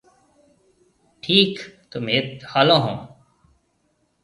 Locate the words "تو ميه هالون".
1.89-2.79